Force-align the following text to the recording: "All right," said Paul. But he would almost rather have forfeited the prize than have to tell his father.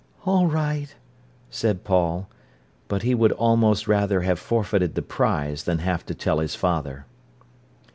"All 0.25 0.47
right," 0.47 0.95
said 1.51 1.83
Paul. 1.83 2.27
But 2.87 3.03
he 3.03 3.13
would 3.13 3.31
almost 3.33 3.87
rather 3.87 4.21
have 4.21 4.39
forfeited 4.39 4.95
the 4.95 5.03
prize 5.03 5.65
than 5.65 5.77
have 5.77 6.07
to 6.07 6.15
tell 6.15 6.39
his 6.39 6.55
father. 6.55 7.05